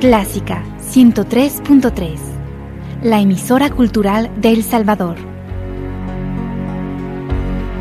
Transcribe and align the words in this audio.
Clásica 0.00 0.64
103.3, 0.80 2.18
la 3.02 3.20
emisora 3.20 3.68
cultural 3.68 4.30
de 4.40 4.52
El 4.52 4.62
Salvador. 4.62 5.16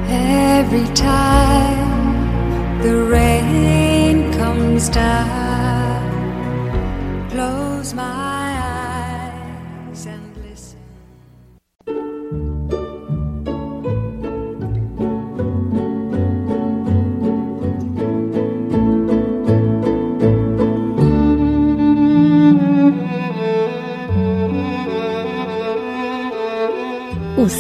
Every 0.10 0.86
time 0.96 2.82
the 2.82 3.06
rain 3.10 4.34
comes 4.34 4.90
down, 4.90 5.30
close 7.30 7.96
my 7.96 8.29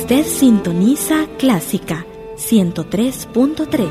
Usted 0.10 0.26
sintoniza 0.26 1.28
Clásica 1.38 2.04
103.3. 2.36 3.90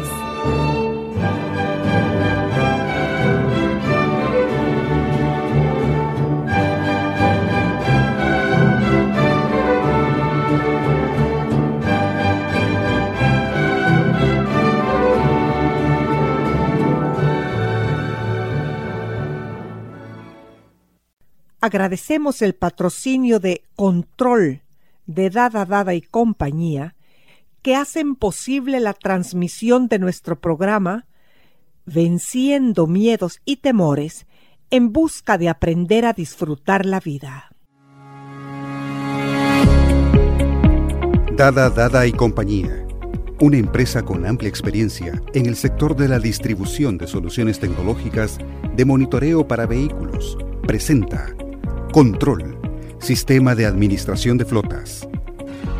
Agradecemos 21.60 22.42
el 22.42 22.56
patrocinio 22.56 23.38
de 23.38 23.62
Control 23.76 24.62
de 25.08 25.30
Dada 25.30 25.64
Dada 25.64 25.94
y 25.94 26.02
compañía 26.02 26.94
que 27.62 27.74
hacen 27.74 28.14
posible 28.14 28.78
la 28.78 28.92
transmisión 28.92 29.88
de 29.88 29.98
nuestro 29.98 30.40
programa 30.40 31.06
Venciendo 31.86 32.86
miedos 32.86 33.40
y 33.46 33.56
temores 33.56 34.26
en 34.70 34.92
busca 34.92 35.38
de 35.38 35.48
aprender 35.48 36.04
a 36.04 36.12
disfrutar 36.12 36.84
la 36.84 37.00
vida. 37.00 37.50
Dada 41.34 41.70
Dada 41.70 42.06
y 42.06 42.12
compañía, 42.12 42.86
una 43.40 43.56
empresa 43.56 44.02
con 44.02 44.26
amplia 44.26 44.50
experiencia 44.50 45.22
en 45.32 45.46
el 45.46 45.56
sector 45.56 45.96
de 45.96 46.08
la 46.08 46.18
distribución 46.18 46.98
de 46.98 47.06
soluciones 47.06 47.58
tecnológicas 47.58 48.36
de 48.76 48.84
monitoreo 48.84 49.48
para 49.48 49.66
vehículos, 49.66 50.36
presenta 50.66 51.34
Control, 51.94 52.57
Sistema 53.00 53.54
de 53.54 53.64
Administración 53.64 54.38
de 54.38 54.44
Flotas. 54.44 55.08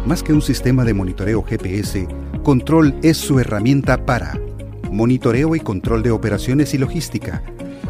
Más 0.07 0.23
que 0.23 0.33
un 0.33 0.41
sistema 0.41 0.85
de 0.85 0.95
monitoreo 0.95 1.43
GPS, 1.43 2.07
Control 2.43 2.95
es 3.03 3.17
su 3.17 3.39
herramienta 3.39 4.07
para 4.07 4.39
monitoreo 4.91 5.55
y 5.55 5.61
control 5.61 6.03
de 6.03 6.11
operaciones 6.11 6.73
y 6.75 6.79
logística, 6.79 7.43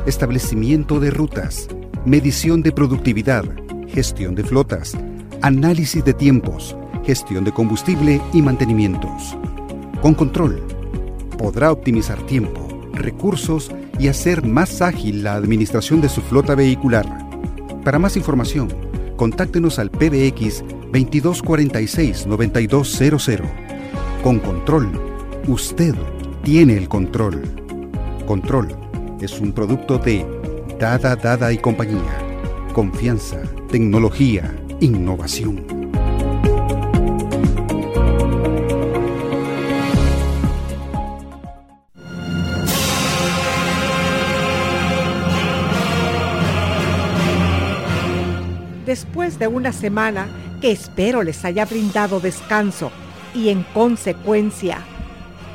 establecimiento 0.07 0.99
de 0.99 1.11
rutas, 1.11 1.69
medición 2.05 2.63
de 2.63 2.73
productividad, 2.73 3.45
gestión 3.87 4.35
de 4.35 4.43
flotas, 4.43 4.97
análisis 5.43 6.05
de 6.05 6.15
tiempos, 6.15 6.77
gestión 7.05 7.45
de 7.45 7.53
combustible 7.53 8.21
y 8.33 8.43
mantenimientos. 8.43 9.37
Con 10.03 10.15
Control, 10.15 10.61
podrá 11.39 11.71
optimizar 11.71 12.21
tiempo, 12.27 12.67
recursos 12.93 13.71
y 13.99 14.09
hacer 14.09 14.45
más 14.45 14.83
ágil 14.83 15.23
la 15.23 15.35
administración 15.35 16.01
de 16.01 16.09
su 16.09 16.21
flota 16.23 16.55
vehicular. 16.55 17.07
Para 17.85 17.99
más 17.99 18.17
información, 18.17 18.88
contáctenos 19.19 19.79
al 19.79 19.91
PBX 19.91 20.65
2246-9200. 20.93 23.43
Con 24.23 24.39
Control, 24.39 24.91
usted 25.47 25.95
tiene 26.43 26.79
el 26.79 26.89
control. 26.89 27.43
Control 28.27 28.69
es 29.21 29.39
un 29.41 29.53
producto 29.53 29.99
de 29.99 30.25
Dada 30.79 31.17
Dada 31.17 31.53
y 31.53 31.59
compañía. 31.59 32.25
Confianza, 32.73 33.43
tecnología, 33.71 34.57
innovación. 34.81 35.78
Después 48.89 49.39
de 49.39 49.49
una 49.49 49.75
semana 49.75 50.27
que 50.63 50.71
espero 50.71 51.23
les 51.23 51.45
haya 51.45 51.67
brindado 51.67 52.21
descanso 52.21 52.91
y 53.35 53.51
en 53.51 53.63
consecuencia 53.63 54.79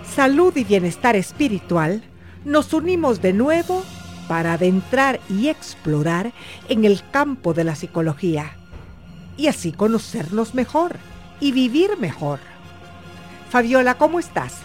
salud 0.06 0.56
y 0.56 0.64
bienestar 0.64 1.16
espiritual, 1.16 2.04
nos 2.46 2.72
unimos 2.74 3.24
de 3.24 3.34
nuevo 3.34 3.82
para 4.28 4.54
adentrar 4.54 5.20
y 5.32 5.48
explorar 5.48 6.32
en 6.70 6.86
el 6.86 7.02
campo 7.10 7.56
de 7.56 7.64
la 7.64 7.74
psicología 7.74 8.56
y 9.36 9.48
así 9.48 9.72
conocernos 9.72 10.54
mejor 10.54 10.98
y 11.40 11.54
vivir 11.54 11.98
mejor. 11.98 12.38
Fabiola, 13.50 13.96
¿cómo 13.96 14.20
estás? 14.20 14.60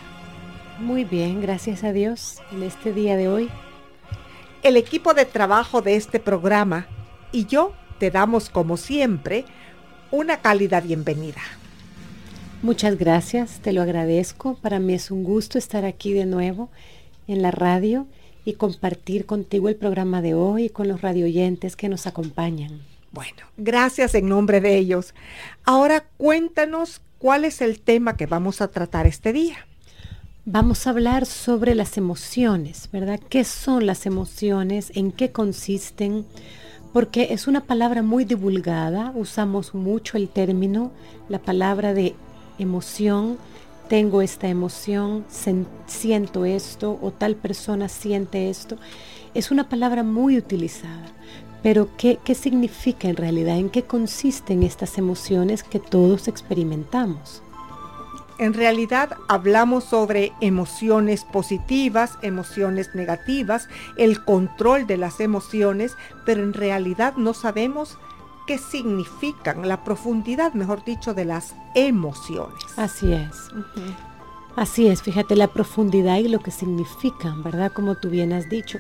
Muy 0.78 1.04
bien, 1.04 1.40
gracias 1.40 1.84
a 1.84 1.94
Dios, 1.94 2.42
en 2.52 2.62
este 2.62 2.92
día 2.92 3.16
de 3.16 3.28
hoy. 3.28 3.48
El 4.62 4.76
equipo 4.76 5.14
de 5.14 5.24
trabajo 5.24 5.80
de 5.80 5.96
este 5.96 6.20
programa 6.20 6.86
y 7.32 7.46
yo 7.46 7.72
te 7.98 8.10
damos 8.10 8.50
como 8.50 8.76
siempre 8.76 9.44
una 10.10 10.38
cálida 10.38 10.80
bienvenida. 10.80 11.40
Muchas 12.62 12.98
gracias, 12.98 13.60
te 13.60 13.72
lo 13.72 13.82
agradezco. 13.82 14.54
Para 14.56 14.78
mí 14.78 14.94
es 14.94 15.10
un 15.10 15.22
gusto 15.22 15.58
estar 15.58 15.84
aquí 15.84 16.12
de 16.12 16.26
nuevo 16.26 16.70
en 17.26 17.42
la 17.42 17.50
radio 17.50 18.06
y 18.44 18.54
compartir 18.54 19.26
contigo 19.26 19.68
el 19.68 19.76
programa 19.76 20.22
de 20.22 20.34
hoy 20.34 20.64
y 20.64 20.70
con 20.70 20.88
los 20.88 21.02
radioyentes 21.02 21.76
que 21.76 21.88
nos 21.88 22.06
acompañan. 22.06 22.80
Bueno, 23.12 23.38
gracias 23.56 24.14
en 24.14 24.28
nombre 24.28 24.60
de 24.60 24.76
ellos. 24.76 25.14
Ahora 25.64 26.04
cuéntanos 26.16 27.00
cuál 27.18 27.44
es 27.44 27.60
el 27.60 27.80
tema 27.80 28.16
que 28.16 28.26
vamos 28.26 28.60
a 28.60 28.68
tratar 28.68 29.06
este 29.06 29.32
día. 29.32 29.66
Vamos 30.44 30.86
a 30.86 30.90
hablar 30.90 31.26
sobre 31.26 31.74
las 31.74 31.98
emociones, 31.98 32.88
¿verdad? 32.90 33.20
¿Qué 33.28 33.44
son 33.44 33.86
las 33.86 34.06
emociones? 34.06 34.92
¿En 34.94 35.12
qué 35.12 35.30
consisten? 35.30 36.26
Porque 36.92 37.28
es 37.32 37.46
una 37.46 37.60
palabra 37.60 38.02
muy 38.02 38.24
divulgada, 38.24 39.12
usamos 39.14 39.74
mucho 39.74 40.16
el 40.16 40.28
término, 40.28 40.90
la 41.28 41.38
palabra 41.38 41.94
de 41.94 42.14
emoción, 42.58 43.38
tengo 43.88 44.22
esta 44.22 44.48
emoción, 44.48 45.24
siento 45.86 46.44
esto 46.44 46.98
o 47.00 47.10
tal 47.10 47.36
persona 47.36 47.88
siente 47.88 48.50
esto. 48.50 48.76
Es 49.34 49.50
una 49.50 49.68
palabra 49.68 50.02
muy 50.02 50.36
utilizada, 50.36 51.06
pero 51.62 51.88
¿qué, 51.96 52.18
¿qué 52.24 52.34
significa 52.34 53.08
en 53.08 53.16
realidad? 53.16 53.56
¿En 53.56 53.70
qué 53.70 53.82
consisten 53.82 54.62
estas 54.62 54.98
emociones 54.98 55.62
que 55.62 55.78
todos 55.78 56.28
experimentamos? 56.28 57.42
En 58.38 58.54
realidad 58.54 59.16
hablamos 59.28 59.84
sobre 59.84 60.32
emociones 60.40 61.24
positivas, 61.24 62.18
emociones 62.22 62.94
negativas, 62.94 63.68
el 63.96 64.24
control 64.24 64.86
de 64.86 64.96
las 64.96 65.20
emociones, 65.20 65.96
pero 66.24 66.42
en 66.42 66.52
realidad 66.52 67.14
no 67.16 67.34
sabemos 67.34 67.98
qué 68.46 68.56
significan, 68.56 69.68
la 69.68 69.84
profundidad, 69.84 70.54
mejor 70.54 70.84
dicho, 70.84 71.14
de 71.14 71.24
las 71.24 71.54
emociones. 71.74 72.64
Así 72.76 73.12
es. 73.12 73.50
Así 74.56 74.86
es, 74.88 75.02
fíjate 75.02 75.36
la 75.36 75.48
profundidad 75.48 76.16
y 76.16 76.28
lo 76.28 76.38
que 76.38 76.50
significan, 76.50 77.42
¿verdad? 77.42 77.72
Como 77.72 77.96
tú 77.96 78.08
bien 78.08 78.32
has 78.32 78.48
dicho. 78.48 78.78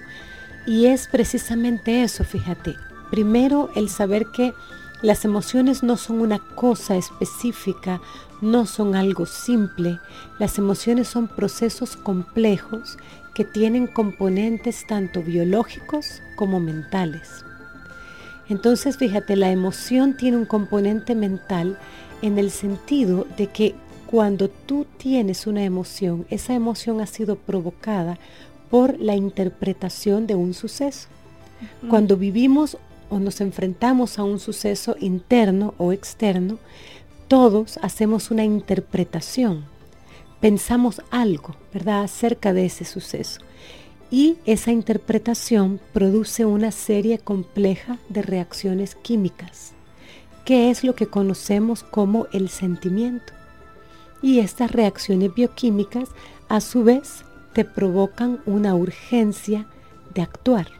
Y 0.66 0.86
es 0.86 1.06
precisamente 1.06 2.02
eso, 2.02 2.24
fíjate. 2.24 2.76
Primero, 3.10 3.70
el 3.74 3.88
saber 3.88 4.26
que 4.32 4.52
las 5.02 5.24
emociones 5.24 5.82
no 5.82 5.96
son 5.96 6.20
una 6.20 6.38
cosa 6.38 6.96
específica, 6.96 8.00
no 8.40 8.66
son 8.66 8.96
algo 8.96 9.26
simple. 9.26 10.00
Las 10.38 10.58
emociones 10.58 11.08
son 11.08 11.28
procesos 11.28 11.96
complejos 11.96 12.98
que 13.34 13.44
tienen 13.44 13.86
componentes 13.86 14.86
tanto 14.88 15.22
biológicos 15.22 16.20
como 16.36 16.58
mentales. 16.58 17.44
Entonces, 18.48 18.96
fíjate, 18.96 19.36
la 19.36 19.52
emoción 19.52 20.16
tiene 20.16 20.36
un 20.36 20.46
componente 20.46 21.14
mental 21.14 21.78
en 22.22 22.38
el 22.38 22.50
sentido 22.50 23.26
de 23.36 23.48
que 23.48 23.74
cuando 24.06 24.48
tú 24.48 24.86
tienes 24.96 25.46
una 25.46 25.62
emoción, 25.62 26.26
esa 26.30 26.54
emoción 26.54 27.00
ha 27.00 27.06
sido 27.06 27.36
provocada 27.36 28.18
por 28.70 28.98
la 28.98 29.14
interpretación 29.14 30.26
de 30.26 30.34
un 30.34 30.54
suceso. 30.54 31.08
Cuando 31.88 32.16
vivimos 32.16 32.78
o 33.10 33.18
nos 33.18 33.40
enfrentamos 33.40 34.18
a 34.18 34.24
un 34.24 34.38
suceso 34.38 34.96
interno 35.00 35.74
o 35.78 35.92
externo, 35.92 36.58
todos 37.28 37.78
hacemos 37.82 38.30
una 38.30 38.44
interpretación, 38.44 39.64
pensamos 40.40 41.02
algo, 41.10 41.56
¿verdad?, 41.74 42.02
acerca 42.02 42.52
de 42.52 42.66
ese 42.66 42.84
suceso. 42.84 43.40
y 44.10 44.38
esa 44.46 44.72
interpretación 44.72 45.80
produce 45.92 46.44
una 46.44 46.70
serie 46.70 47.18
compleja 47.18 47.98
de 48.08 48.22
reacciones 48.22 48.94
químicas, 48.94 49.72
que 50.44 50.70
es 50.70 50.82
lo 50.82 50.94
que 50.94 51.08
conocemos 51.08 51.82
como 51.82 52.26
el 52.32 52.48
sentimiento. 52.48 53.34
Y 54.22 54.40
estas 54.40 54.72
reacciones 54.72 55.34
bioquímicas 55.34 56.08
a 56.48 56.60
su 56.60 56.84
vez 56.84 57.24
te 57.52 57.64
provocan 57.64 58.40
una 58.46 58.74
urgencia 58.74 59.66
de 60.14 60.22
actuar. 60.22 60.77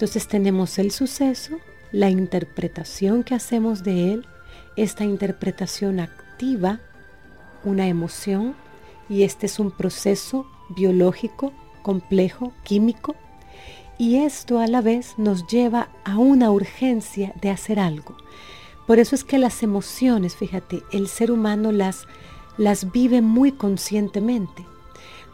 Entonces 0.00 0.28
tenemos 0.28 0.78
el 0.78 0.92
suceso, 0.92 1.58
la 1.92 2.08
interpretación 2.08 3.22
que 3.22 3.34
hacemos 3.34 3.84
de 3.84 4.14
él, 4.14 4.26
esta 4.74 5.04
interpretación 5.04 6.00
activa 6.00 6.80
una 7.64 7.86
emoción 7.86 8.54
y 9.10 9.24
este 9.24 9.44
es 9.44 9.58
un 9.58 9.70
proceso 9.70 10.46
biológico 10.70 11.52
complejo, 11.82 12.54
químico, 12.64 13.14
y 13.98 14.16
esto 14.16 14.58
a 14.58 14.68
la 14.68 14.80
vez 14.80 15.18
nos 15.18 15.46
lleva 15.48 15.90
a 16.04 16.16
una 16.16 16.50
urgencia 16.50 17.34
de 17.38 17.50
hacer 17.50 17.78
algo. 17.78 18.16
Por 18.86 19.00
eso 19.00 19.14
es 19.14 19.22
que 19.22 19.36
las 19.36 19.62
emociones, 19.62 20.34
fíjate, 20.34 20.82
el 20.92 21.08
ser 21.08 21.30
humano 21.30 21.72
las, 21.72 22.06
las 22.56 22.90
vive 22.90 23.20
muy 23.20 23.52
conscientemente. 23.52 24.64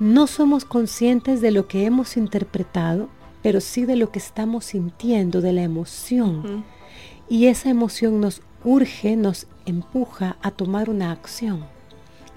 No 0.00 0.26
somos 0.26 0.64
conscientes 0.64 1.40
de 1.40 1.52
lo 1.52 1.68
que 1.68 1.84
hemos 1.84 2.16
interpretado, 2.16 3.08
pero 3.42 3.60
sí 3.60 3.84
de 3.84 3.96
lo 3.96 4.10
que 4.10 4.18
estamos 4.18 4.66
sintiendo, 4.66 5.40
de 5.40 5.52
la 5.52 5.62
emoción. 5.62 6.64
Y 7.28 7.46
esa 7.46 7.70
emoción 7.70 8.20
nos 8.20 8.42
urge, 8.64 9.16
nos 9.16 9.46
empuja 9.64 10.36
a 10.42 10.50
tomar 10.50 10.90
una 10.90 11.12
acción. 11.12 11.64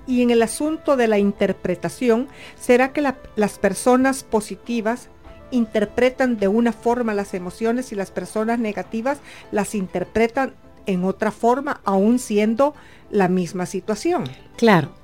Y 0.08 0.24
en 0.24 0.32
el 0.32 0.42
asunto 0.42 0.98
de 0.98 1.08
la 1.08 1.20
interpretación, 1.20 2.28
¿será 2.60 2.94
que 2.94 3.02
las 3.02 3.60
personas 3.60 4.24
positivas 4.24 5.10
interpretan 5.52 6.38
de 6.38 6.48
una 6.48 6.72
forma 6.72 7.14
las 7.14 7.34
emociones 7.34 7.92
y 7.92 7.96
las 7.96 8.12
personas 8.12 8.60
negativas 8.60 9.20
las 9.52 9.76
interpretan 9.76 10.54
en 10.86 11.04
otra 11.04 11.32
forma, 11.32 11.82
aún 11.86 12.18
siendo 12.20 12.74
la 13.12 13.28
misma 13.28 13.66
situación? 13.66 14.24
Claro. 14.58 14.99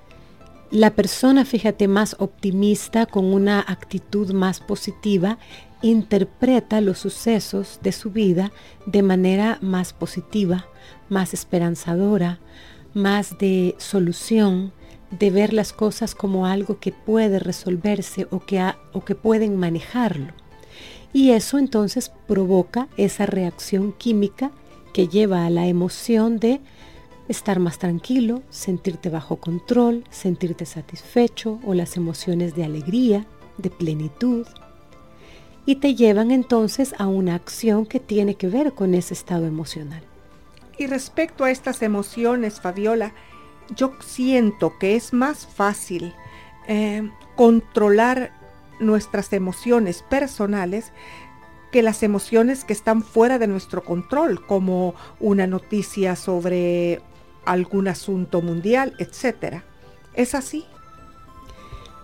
La 0.76 0.94
persona, 0.94 1.46
fíjate, 1.46 1.88
más 1.88 2.18
optimista, 2.20 3.06
con 3.06 3.34
una 3.34 3.62
actitud 3.62 4.34
más 4.34 4.60
positiva, 4.60 5.38
interpreta 5.82 6.82
los 6.82 7.00
sucesos 7.00 7.80
de 7.82 7.94
su 7.94 8.12
vida 8.12 8.52
de 8.86 9.02
manera 9.02 9.58
más 9.62 9.94
positiva, 9.94 10.66
más 11.08 11.34
esperanzadora, 11.34 12.40
más 12.94 13.38
de 13.38 13.76
solución, 13.78 14.74
de 15.18 15.32
ver 15.32 15.54
las 15.54 15.72
cosas 15.72 16.14
como 16.14 16.46
algo 16.46 16.78
que 16.82 16.92
puede 16.92 17.40
resolverse 17.40 18.28
o 18.30 18.42
que, 18.42 18.62
o 18.92 19.06
que 19.06 19.16
pueden 19.16 19.56
manejarlo. 19.56 20.34
Y 21.14 21.32
eso 21.32 21.58
entonces 21.58 22.12
provoca 22.28 22.90
esa 22.98 23.26
reacción 23.26 23.94
química 23.94 24.52
que 24.94 25.08
lleva 25.08 25.46
a 25.46 25.50
la 25.50 25.68
emoción 25.68 26.38
de 26.38 26.60
estar 27.28 27.60
más 27.60 27.80
tranquilo, 27.80 28.42
sentirte 28.50 29.10
bajo 29.10 29.38
control, 29.38 30.04
sentirte 30.10 30.66
satisfecho 30.66 31.60
o 31.66 31.74
las 31.74 31.98
emociones 31.98 32.56
de 32.56 32.64
alegría, 32.64 33.26
de 33.58 33.70
plenitud. 33.70 34.48
Y 35.66 35.78
te 35.78 35.96
llevan 35.96 36.32
entonces 36.32 36.94
a 36.98 37.08
una 37.08 37.36
acción 37.36 37.86
que 37.86 38.00
tiene 38.00 38.36
que 38.36 38.48
ver 38.48 38.74
con 38.74 38.94
ese 38.94 39.14
estado 39.14 39.48
emocional. 39.48 40.04
Y 40.78 40.88
respecto 40.88 41.44
a 41.44 41.52
estas 41.52 41.82
emociones, 41.82 42.60
Fabiola, 42.60 43.14
yo 43.76 43.94
siento 44.00 44.78
que 44.78 44.96
es 44.96 45.14
más 45.14 45.48
fácil 45.48 46.14
eh, 46.68 47.10
controlar 47.36 48.34
nuestras 48.80 49.32
emociones 49.34 50.04
personales 50.04 50.92
que 51.72 51.82
las 51.82 52.04
emociones 52.04 52.64
que 52.64 52.74
están 52.74 53.02
fuera 53.02 53.40
de 53.40 53.48
nuestro 53.48 53.84
control, 53.84 54.46
como 54.46 54.96
una 55.20 55.48
noticia 55.48 56.16
sobre 56.16 57.02
algún 57.46 57.88
asunto 57.88 58.42
mundial, 58.42 58.94
etc. 58.98 59.62
¿Es 60.14 60.36
así? 60.36 60.66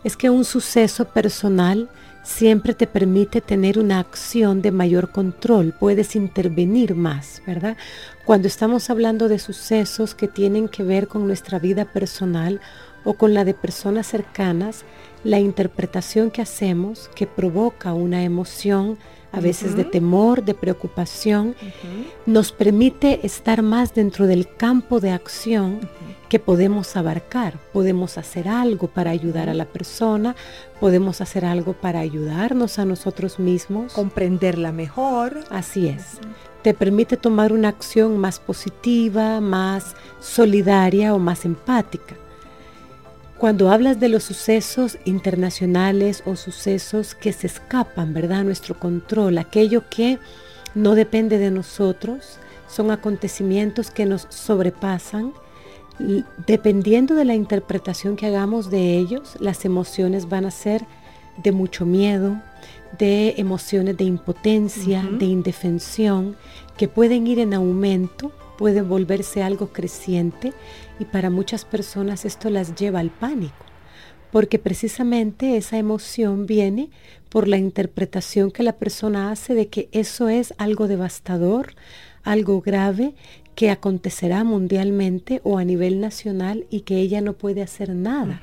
Es 0.03 0.17
que 0.17 0.29
un 0.29 0.45
suceso 0.45 1.05
personal 1.05 1.89
siempre 2.23 2.73
te 2.73 2.87
permite 2.87 3.41
tener 3.41 3.79
una 3.79 3.99
acción 3.99 4.61
de 4.61 4.71
mayor 4.71 5.11
control, 5.11 5.73
puedes 5.73 6.15
intervenir 6.15 6.95
más, 6.95 7.41
¿verdad? 7.47 7.77
Cuando 8.25 8.47
estamos 8.47 8.89
hablando 8.89 9.27
de 9.27 9.39
sucesos 9.39 10.13
que 10.13 10.27
tienen 10.27 10.67
que 10.67 10.83
ver 10.83 11.07
con 11.07 11.25
nuestra 11.25 11.59
vida 11.59 11.85
personal 11.85 12.61
o 13.03 13.15
con 13.15 13.33
la 13.33 13.43
de 13.43 13.53
personas 13.53 14.07
cercanas, 14.07 14.85
la 15.23 15.39
interpretación 15.39 16.29
que 16.29 16.41
hacemos, 16.41 17.09
que 17.15 17.27
provoca 17.27 17.93
una 17.93 18.23
emoción, 18.23 18.97
a 19.31 19.39
veces 19.39 19.75
de 19.75 19.83
temor, 19.83 20.43
de 20.43 20.53
preocupación, 20.53 21.55
nos 22.25 22.51
permite 22.51 23.25
estar 23.25 23.61
más 23.61 23.93
dentro 23.93 24.27
del 24.27 24.47
campo 24.55 24.99
de 24.99 25.11
acción 25.11 25.79
que 26.29 26.39
podemos 26.39 26.95
abarcar. 26.95 27.59
Podemos 27.73 28.17
hacer 28.17 28.47
algo 28.47 28.87
para 28.87 29.11
ayudar 29.11 29.49
a 29.49 29.53
la 29.53 29.65
persona, 29.65 30.35
podemos 30.79 31.21
hacer 31.21 31.45
algo 31.45 31.73
para 31.73 31.99
ayudarnos 31.99 32.79
a 32.79 32.85
nosotros 32.85 33.39
mismos. 33.39 33.93
Comprenderla 33.93 34.71
mejor. 34.71 35.39
Así 35.49 35.87
es. 35.87 36.19
Te 36.61 36.73
permite 36.73 37.17
tomar 37.17 37.51
una 37.53 37.69
acción 37.69 38.17
más 38.17 38.39
positiva, 38.39 39.41
más 39.41 39.95
solidaria 40.19 41.13
o 41.13 41.19
más 41.19 41.43
empática. 41.43 42.15
Cuando 43.41 43.71
hablas 43.71 43.99
de 43.99 44.07
los 44.07 44.23
sucesos 44.23 44.99
internacionales 45.03 46.21
o 46.27 46.35
sucesos 46.35 47.15
que 47.15 47.33
se 47.33 47.47
escapan, 47.47 48.13
¿verdad?, 48.13 48.41
a 48.41 48.43
nuestro 48.43 48.77
control, 48.77 49.39
aquello 49.39 49.89
que 49.89 50.19
no 50.75 50.93
depende 50.93 51.39
de 51.39 51.49
nosotros, 51.49 52.37
son 52.67 52.91
acontecimientos 52.91 53.89
que 53.89 54.05
nos 54.05 54.27
sobrepasan. 54.29 55.33
Dependiendo 56.45 57.15
de 57.15 57.25
la 57.25 57.33
interpretación 57.33 58.15
que 58.15 58.27
hagamos 58.27 58.69
de 58.69 58.99
ellos, 58.99 59.35
las 59.39 59.65
emociones 59.65 60.29
van 60.29 60.45
a 60.45 60.51
ser 60.51 60.85
de 61.41 61.51
mucho 61.51 61.83
miedo, 61.83 62.39
de 62.99 63.33
emociones 63.37 63.97
de 63.97 64.03
impotencia, 64.03 65.01
de 65.01 65.25
indefensión, 65.25 66.35
que 66.77 66.87
pueden 66.87 67.25
ir 67.25 67.39
en 67.39 67.55
aumento 67.55 68.31
puede 68.61 68.83
volverse 68.83 69.41
algo 69.41 69.73
creciente 69.73 70.53
y 70.99 71.05
para 71.05 71.31
muchas 71.31 71.65
personas 71.65 72.25
esto 72.25 72.51
las 72.51 72.75
lleva 72.75 72.99
al 72.99 73.09
pánico, 73.09 73.65
porque 74.31 74.59
precisamente 74.59 75.57
esa 75.57 75.79
emoción 75.79 76.45
viene 76.45 76.91
por 77.29 77.47
la 77.47 77.57
interpretación 77.57 78.51
que 78.51 78.61
la 78.61 78.73
persona 78.73 79.31
hace 79.31 79.55
de 79.55 79.69
que 79.69 79.89
eso 79.93 80.29
es 80.29 80.53
algo 80.59 80.87
devastador, 80.87 81.73
algo 82.21 82.61
grave 82.61 83.15
que 83.55 83.71
acontecerá 83.71 84.43
mundialmente 84.43 85.41
o 85.43 85.57
a 85.57 85.63
nivel 85.63 85.99
nacional 85.99 86.67
y 86.69 86.81
que 86.81 86.97
ella 86.97 87.19
no 87.19 87.33
puede 87.33 87.63
hacer 87.63 87.95
nada 87.95 88.39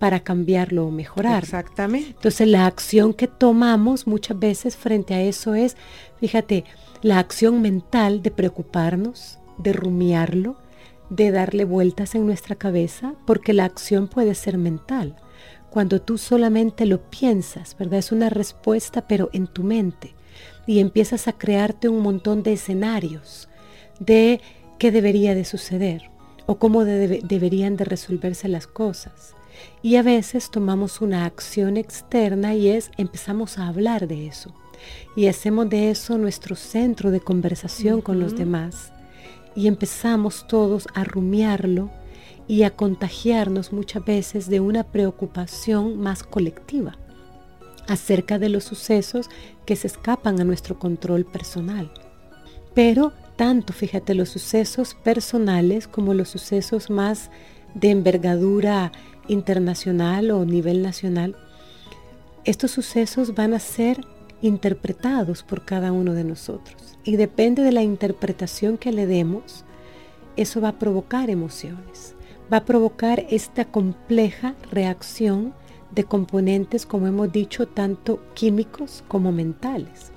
para 0.00 0.18
cambiarlo 0.18 0.88
o 0.88 0.90
mejorar. 0.90 1.44
Exactamente. 1.44 2.10
Entonces 2.10 2.48
la 2.48 2.66
acción 2.66 3.14
que 3.14 3.28
tomamos 3.28 4.08
muchas 4.08 4.36
veces 4.36 4.76
frente 4.76 5.14
a 5.14 5.22
eso 5.22 5.54
es, 5.54 5.76
fíjate, 6.18 6.64
la 7.02 7.18
acción 7.18 7.62
mental 7.62 8.20
de 8.22 8.30
preocuparnos, 8.30 9.39
de 9.62 9.72
rumiarlo, 9.72 10.56
de 11.10 11.32
darle 11.32 11.64
vueltas 11.64 12.14
en 12.14 12.24
nuestra 12.24 12.54
cabeza, 12.54 13.14
porque 13.26 13.52
la 13.52 13.64
acción 13.64 14.08
puede 14.08 14.34
ser 14.34 14.56
mental. 14.58 15.16
Cuando 15.70 16.00
tú 16.00 16.18
solamente 16.18 16.86
lo 16.86 17.10
piensas, 17.10 17.76
¿verdad? 17.78 17.98
Es 17.98 18.12
una 18.12 18.30
respuesta, 18.30 19.06
pero 19.06 19.28
en 19.32 19.46
tu 19.46 19.62
mente. 19.62 20.14
Y 20.66 20.78
empiezas 20.78 21.28
a 21.28 21.32
crearte 21.32 21.88
un 21.88 22.00
montón 22.00 22.42
de 22.42 22.54
escenarios 22.54 23.48
de 23.98 24.40
qué 24.78 24.90
debería 24.90 25.34
de 25.34 25.44
suceder 25.44 26.10
o 26.46 26.58
cómo 26.58 26.84
deberían 26.84 27.76
de 27.76 27.84
resolverse 27.84 28.48
las 28.48 28.66
cosas. 28.66 29.34
Y 29.82 29.96
a 29.96 30.02
veces 30.02 30.50
tomamos 30.50 31.00
una 31.00 31.24
acción 31.24 31.76
externa 31.76 32.54
y 32.54 32.68
es 32.68 32.90
empezamos 32.96 33.58
a 33.58 33.66
hablar 33.66 34.08
de 34.08 34.26
eso. 34.26 34.54
Y 35.16 35.26
hacemos 35.26 35.68
de 35.68 35.90
eso 35.90 36.18
nuestro 36.18 36.56
centro 36.56 37.10
de 37.10 37.20
conversación 37.20 38.00
con 38.00 38.18
los 38.18 38.36
demás 38.36 38.92
y 39.54 39.66
empezamos 39.66 40.46
todos 40.46 40.86
a 40.94 41.04
rumiarlo 41.04 41.90
y 42.48 42.64
a 42.64 42.70
contagiarnos 42.70 43.72
muchas 43.72 44.04
veces 44.04 44.48
de 44.48 44.60
una 44.60 44.84
preocupación 44.84 45.98
más 46.00 46.22
colectiva 46.22 46.96
acerca 47.88 48.38
de 48.38 48.48
los 48.48 48.64
sucesos 48.64 49.28
que 49.66 49.76
se 49.76 49.86
escapan 49.86 50.40
a 50.40 50.44
nuestro 50.44 50.78
control 50.78 51.24
personal. 51.24 51.92
Pero 52.74 53.12
tanto, 53.36 53.72
fíjate, 53.72 54.14
los 54.14 54.28
sucesos 54.28 54.94
personales 54.94 55.88
como 55.88 56.14
los 56.14 56.28
sucesos 56.28 56.90
más 56.90 57.30
de 57.74 57.90
envergadura 57.90 58.92
internacional 59.28 60.30
o 60.30 60.44
nivel 60.44 60.82
nacional, 60.82 61.36
estos 62.44 62.70
sucesos 62.70 63.34
van 63.34 63.54
a 63.54 63.60
ser 63.60 64.00
interpretados 64.42 65.42
por 65.42 65.64
cada 65.64 65.92
uno 65.92 66.14
de 66.14 66.24
nosotros. 66.24 66.98
Y 67.04 67.16
depende 67.16 67.62
de 67.62 67.72
la 67.72 67.82
interpretación 67.82 68.78
que 68.78 68.92
le 68.92 69.06
demos, 69.06 69.64
eso 70.36 70.60
va 70.60 70.68
a 70.68 70.78
provocar 70.78 71.30
emociones, 71.30 72.14
va 72.52 72.58
a 72.58 72.64
provocar 72.64 73.26
esta 73.30 73.64
compleja 73.64 74.54
reacción 74.70 75.54
de 75.90 76.04
componentes, 76.04 76.86
como 76.86 77.06
hemos 77.06 77.32
dicho, 77.32 77.66
tanto 77.66 78.22
químicos 78.34 79.02
como 79.08 79.32
mentales. 79.32 80.12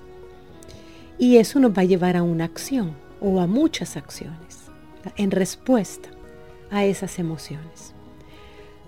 Y 1.18 1.38
eso 1.38 1.60
nos 1.60 1.72
va 1.72 1.82
a 1.82 1.86
llevar 1.86 2.16
a 2.18 2.24
una 2.24 2.46
acción 2.46 2.96
o 3.22 3.40
a 3.40 3.48
muchas 3.48 3.98
acciones 3.98 4.72
en 5.16 5.32
respuesta 5.32 6.10
a 6.72 6.86
esas 6.86 7.20
emociones. 7.20 7.94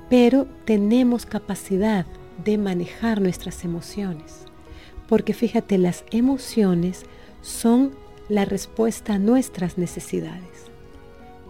Pero 0.09 0.47
tenemos 0.65 1.25
capacidad 1.25 2.05
de 2.43 2.57
manejar 2.57 3.21
nuestras 3.21 3.63
emociones, 3.63 4.45
porque 5.07 5.33
fíjate, 5.33 5.77
las 5.77 6.03
emociones 6.11 7.05
son 7.41 7.91
la 8.29 8.45
respuesta 8.45 9.13
a 9.13 9.19
nuestras 9.19 9.77
necesidades. 9.77 10.71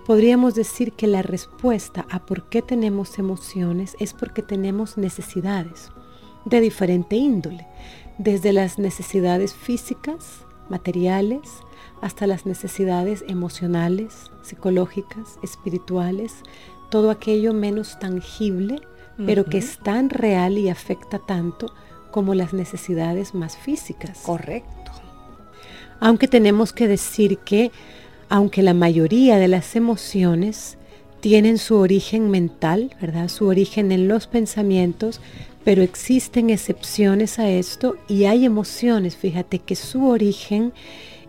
Podríamos 0.06 0.54
decir 0.54 0.92
que 0.92 1.08
la 1.08 1.22
respuesta 1.22 2.06
a 2.12 2.26
por 2.26 2.48
qué 2.50 2.62
tenemos 2.62 3.18
emociones 3.18 3.96
es 4.00 4.14
porque 4.14 4.42
tenemos 4.44 4.98
necesidades 4.98 5.90
de 6.46 6.62
diferente 6.62 7.16
índole, 7.16 7.66
desde 8.18 8.54
las 8.54 8.78
necesidades 8.78 9.54
físicas, 9.54 10.46
materiales, 10.70 11.42
hasta 12.02 12.28
las 12.28 12.46
necesidades 12.46 13.26
emocionales, 13.28 14.32
psicológicas, 14.44 15.40
espirituales, 15.42 16.34
todo 16.90 17.10
aquello 17.10 17.54
menos 17.54 17.98
tangible, 18.00 18.82
pero 19.26 19.46
que 19.46 19.58
es 19.58 19.80
tan 19.80 20.10
real 20.10 20.58
y 20.58 20.70
afecta 20.70 21.20
tanto 21.20 21.74
como 22.16 22.34
las 22.34 22.54
necesidades 22.54 23.34
más 23.34 23.58
físicas. 23.58 24.20
Correcto. 24.20 24.94
Aunque 26.00 26.30
tenemos 26.30 26.72
que 26.72 26.88
decir 26.88 27.40
que, 27.40 27.72
aunque 28.30 28.64
la 28.64 28.74
mayoría 28.74 29.38
de 29.38 29.50
las 29.50 29.76
emociones 29.76 30.78
tienen 31.20 31.58
su 31.58 31.76
origen 31.76 32.32
mental, 32.32 32.96
¿verdad? 33.02 33.28
Su 33.28 33.48
origen 33.48 33.92
en 33.92 34.08
los 34.08 34.28
pensamientos, 34.28 35.20
pero 35.66 35.82
existen 35.82 36.50
excepciones 36.50 37.38
a 37.38 37.50
esto 37.50 37.98
y 38.08 38.24
hay 38.24 38.46
emociones, 38.46 39.18
fíjate, 39.18 39.60
que 39.60 39.76
su 39.76 40.08
origen 40.08 40.72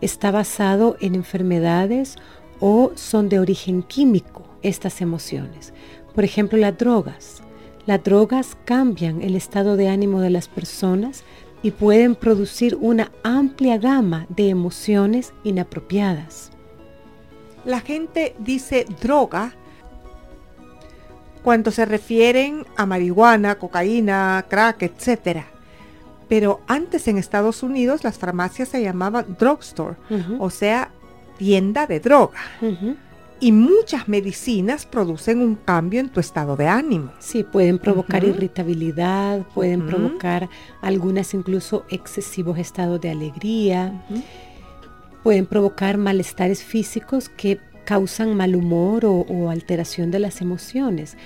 está 0.00 0.30
basado 0.30 0.96
en 1.00 1.16
enfermedades 1.16 2.14
o 2.60 2.92
son 2.94 3.28
de 3.28 3.40
origen 3.40 3.82
químico 3.82 4.46
estas 4.62 5.00
emociones. 5.00 5.72
Por 6.14 6.22
ejemplo, 6.22 6.56
las 6.56 6.78
drogas. 6.78 7.42
Las 7.86 8.02
drogas 8.02 8.56
cambian 8.64 9.22
el 9.22 9.36
estado 9.36 9.76
de 9.76 9.88
ánimo 9.88 10.20
de 10.20 10.30
las 10.30 10.48
personas 10.48 11.22
y 11.62 11.70
pueden 11.70 12.16
producir 12.16 12.76
una 12.80 13.12
amplia 13.22 13.78
gama 13.78 14.26
de 14.28 14.48
emociones 14.48 15.32
inapropiadas. 15.44 16.50
La 17.64 17.80
gente 17.80 18.34
dice 18.38 18.86
droga 19.00 19.54
cuando 21.42 21.70
se 21.70 21.84
refieren 21.84 22.66
a 22.76 22.86
marihuana, 22.86 23.54
cocaína, 23.54 24.44
crack, 24.48 24.82
etc. 24.82 25.44
Pero 26.28 26.60
antes 26.66 27.06
en 27.06 27.18
Estados 27.18 27.62
Unidos 27.62 28.02
las 28.02 28.18
farmacias 28.18 28.68
se 28.68 28.82
llamaban 28.82 29.36
drugstore, 29.38 29.94
o 30.40 30.50
sea, 30.50 30.90
tienda 31.38 31.86
de 31.86 32.00
droga. 32.00 32.40
Y 33.38 33.52
muchas 33.52 34.08
medicinas 34.08 34.86
producen 34.86 35.40
un 35.40 35.56
cambio 35.56 36.00
en 36.00 36.08
tu 36.08 36.20
estado 36.20 36.56
de 36.56 36.68
ánimo. 36.68 37.12
Sí, 37.18 37.44
pueden 37.44 37.78
provocar 37.78 38.24
irritabilidad, 38.24 39.46
pueden 39.54 39.86
provocar 39.86 40.48
algunas 40.80 41.34
incluso 41.34 41.84
excesivos 41.90 42.58
estados 42.58 42.98
de 43.00 43.10
alegría, 43.10 44.06
pueden 45.22 45.44
provocar 45.44 45.98
malestares 45.98 46.64
físicos 46.64 47.28
que 47.28 47.60
causan 47.84 48.34
mal 48.36 48.56
humor 48.56 49.04
o 49.04 49.50
alteración 49.50 50.10
de 50.10 50.18
las 50.18 50.40
emociones. 50.40 51.16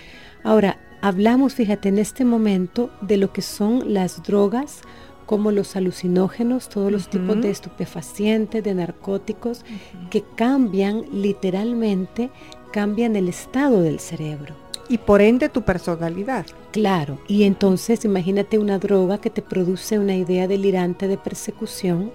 Ahora, 0.43 0.79
hablamos, 1.01 1.55
fíjate, 1.55 1.91
en 1.91 1.99
este 1.99 2.25
momento 2.25 2.91
de 3.03 3.19
lo 3.19 3.33
que 3.33 3.43
son 3.43 3.95
las 3.95 4.23
drogas 4.23 4.83
como 5.31 5.53
los 5.53 5.77
alucinógenos, 5.77 6.69
todos 6.69 6.91
los 6.91 7.09
tipos 7.09 7.41
de 7.41 7.51
estupefacientes, 7.51 8.65
de 8.65 8.75
narcóticos, 8.75 9.65
que 10.11 10.25
cambian 10.35 11.05
literalmente, 11.13 12.31
cambian 12.73 13.15
el 13.15 13.29
estado 13.29 13.81
del 13.81 14.01
cerebro. 14.01 14.57
Y 14.89 14.99
por 14.99 15.23
ende 15.23 15.49
tu 15.49 15.63
personalidad. 15.63 16.47
Claro, 16.73 17.21
y 17.29 17.45
entonces 17.45 18.05
imagínate 18.05 18.59
una 18.59 18.81
droga 18.81 19.19
que 19.21 19.31
te 19.31 19.41
produce 19.41 20.01
una 20.01 20.17
idea 20.17 20.49
delirante 20.49 21.07
de 21.07 21.17
persecución, 21.17 22.11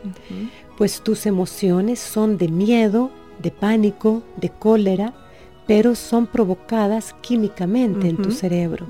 pues 0.77 0.99
tus 0.99 1.25
emociones 1.25 1.99
son 1.99 2.37
de 2.37 2.49
miedo, 2.49 3.11
de 3.41 3.49
pánico, 3.49 4.23
de 4.35 4.49
cólera, 4.49 5.13
pero 5.67 5.95
son 5.95 6.27
provocadas 6.27 7.15
químicamente 7.21 8.09
en 8.09 8.17
tu 8.17 8.31
cerebro. 8.31 8.85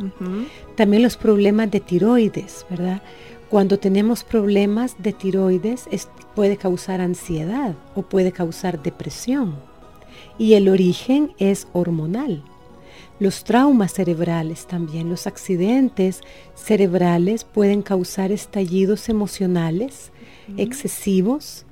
También 0.75 1.03
los 1.03 1.15
problemas 1.15 1.69
de 1.69 1.79
tiroides, 1.79 2.65
¿verdad? 2.71 3.03
Cuando 3.49 3.77
tenemos 3.77 4.23
problemas 4.23 4.95
de 4.97 5.13
tiroides 5.13 5.87
puede 6.33 6.57
causar 6.57 6.99
ansiedad 6.99 7.75
o 7.95 8.01
puede 8.01 8.31
causar 8.31 8.81
depresión. 8.81 9.55
Y 10.37 10.53
el 10.53 10.67
origen 10.67 11.31
es 11.37 11.67
hormonal. 11.71 12.43
Los 13.19 13.45
traumas 13.45 13.93
cerebrales 13.93 14.65
también, 14.65 15.09
los 15.09 15.25
accidentes 15.25 16.21
cerebrales 16.53 17.45
pueden 17.45 17.81
causar 17.81 18.31
estallidos 18.31 19.07
emocionales 19.07 20.11
excesivos 20.57 21.65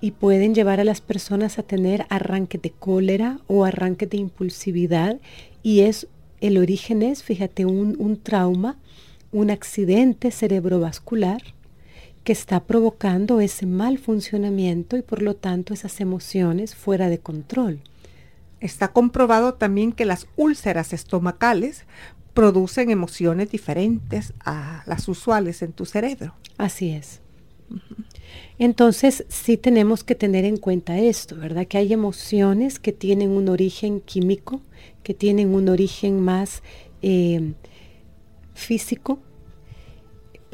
y 0.00 0.10
pueden 0.10 0.54
llevar 0.54 0.80
a 0.80 0.84
las 0.84 1.00
personas 1.00 1.58
a 1.58 1.62
tener 1.62 2.06
arranque 2.10 2.58
de 2.58 2.70
cólera 2.70 3.38
o 3.46 3.64
arranque 3.64 4.06
de 4.06 4.16
impulsividad 4.16 5.20
y 5.62 5.80
es 5.80 6.08
el 6.40 6.58
origen 6.58 7.02
es, 7.02 7.22
fíjate, 7.22 7.64
un, 7.64 7.96
un 7.98 8.20
trauma 8.20 8.76
un 9.34 9.50
accidente 9.50 10.30
cerebrovascular 10.30 11.42
que 12.22 12.32
está 12.32 12.60
provocando 12.60 13.40
ese 13.40 13.66
mal 13.66 13.98
funcionamiento 13.98 14.96
y 14.96 15.02
por 15.02 15.22
lo 15.22 15.34
tanto 15.34 15.74
esas 15.74 16.00
emociones 16.00 16.76
fuera 16.76 17.08
de 17.08 17.18
control. 17.18 17.80
Está 18.60 18.92
comprobado 18.92 19.54
también 19.54 19.90
que 19.90 20.04
las 20.04 20.28
úlceras 20.36 20.92
estomacales 20.92 21.84
producen 22.32 22.90
emociones 22.90 23.50
diferentes 23.50 24.32
a 24.44 24.84
las 24.86 25.08
usuales 25.08 25.62
en 25.62 25.72
tu 25.72 25.84
cerebro. 25.84 26.34
Así 26.56 26.90
es. 26.90 27.20
Entonces 28.58 29.24
sí 29.28 29.56
tenemos 29.56 30.04
que 30.04 30.14
tener 30.14 30.44
en 30.44 30.58
cuenta 30.58 30.96
esto, 30.98 31.36
¿verdad? 31.36 31.66
Que 31.66 31.78
hay 31.78 31.92
emociones 31.92 32.78
que 32.78 32.92
tienen 32.92 33.30
un 33.30 33.48
origen 33.48 34.00
químico, 34.00 34.60
que 35.02 35.12
tienen 35.12 35.56
un 35.56 35.68
origen 35.68 36.20
más 36.20 36.62
eh, 37.02 37.52
físico, 38.54 39.18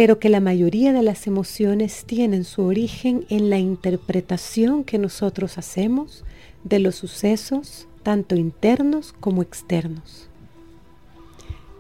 pero 0.01 0.19
que 0.19 0.31
la 0.31 0.41
mayoría 0.41 0.95
de 0.95 1.03
las 1.03 1.27
emociones 1.27 2.07
tienen 2.07 2.45
su 2.45 2.63
origen 2.63 3.27
en 3.29 3.51
la 3.51 3.59
interpretación 3.59 4.83
que 4.83 4.97
nosotros 4.97 5.59
hacemos 5.59 6.25
de 6.65 6.79
los 6.79 6.95
sucesos, 6.95 7.87
tanto 8.03 8.35
internos 8.35 9.13
como 9.21 9.43
externos. 9.43 10.31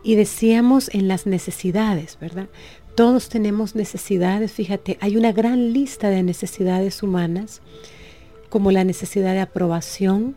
Y 0.05 0.17
decíamos 0.17 0.91
en 0.93 1.09
las 1.09 1.25
necesidades, 1.25 2.19
¿verdad? 2.21 2.51
Todos 2.95 3.31
tenemos 3.31 3.75
necesidades, 3.75 4.53
fíjate, 4.53 4.99
hay 5.01 5.17
una 5.17 5.33
gran 5.33 5.73
lista 5.73 6.11
de 6.11 6.23
necesidades 6.23 7.03
humanas, 7.03 7.63
como 8.51 8.71
la 8.71 8.85
necesidad 8.85 9.33
de 9.33 9.41
aprobación, 9.41 10.37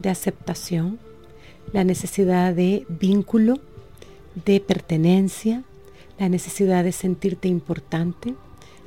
de 0.00 0.10
aceptación, 0.10 0.98
la 1.72 1.82
necesidad 1.82 2.52
de 2.52 2.84
vínculo, 2.90 3.58
de 4.44 4.60
pertenencia, 4.60 5.64
la 6.22 6.28
necesidad 6.28 6.84
de 6.84 6.92
sentirte 6.92 7.48
importante, 7.48 8.36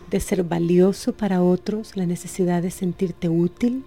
de 0.10 0.22
ser 0.22 0.46
valioso 0.46 1.12
para 1.12 1.44
otros, 1.44 1.98
la 1.98 2.06
necesidad 2.06 2.62
de 2.62 2.72
sentirte 2.72 3.28
útil, 3.28 3.84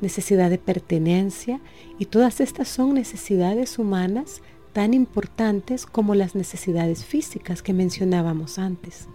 necesidad 0.00 0.48
de 0.48 0.58
pertenencia 0.58 1.60
y 1.98 2.06
todas 2.06 2.40
estas 2.40 2.68
son 2.68 2.94
necesidades 2.94 3.80
humanas 3.80 4.42
tan 4.72 4.94
importantes 4.94 5.86
como 5.86 6.14
las 6.14 6.36
necesidades 6.36 7.04
físicas 7.04 7.62
que 7.62 7.72
mencionábamos 7.72 8.60
antes. 8.60 9.08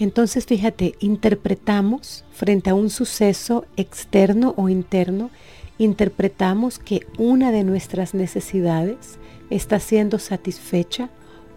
Entonces, 0.00 0.46
fíjate, 0.46 0.96
interpretamos 0.98 2.24
frente 2.32 2.70
a 2.70 2.74
un 2.74 2.90
suceso 2.90 3.66
externo 3.76 4.52
o 4.56 4.68
interno 4.68 5.30
interpretamos 5.78 6.80
que 6.80 7.06
una 7.18 7.52
de 7.52 7.62
nuestras 7.62 8.14
necesidades 8.14 9.18
está 9.50 9.80
siendo 9.80 10.18
satisfecha 10.18 11.10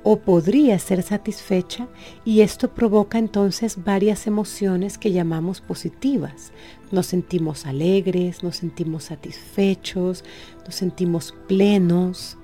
o 0.04 0.20
podría 0.20 0.80
ser 0.80 1.04
satisfecha 1.04 1.88
y 2.24 2.42
esto 2.42 2.74
provoca 2.74 3.18
entonces 3.18 3.84
varias 3.84 4.26
emociones 4.26 4.98
que 4.98 5.12
llamamos 5.12 5.60
positivas. 5.60 6.54
Nos 6.92 7.08
sentimos 7.08 7.66
alegres, 7.66 8.42
nos 8.44 8.56
sentimos 8.56 9.06
satisfechos, 9.06 10.24
nos 10.66 10.76
sentimos 10.76 11.34
plenos. 11.48 12.38